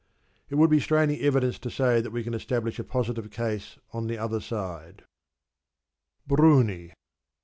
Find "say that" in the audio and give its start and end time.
1.69-2.09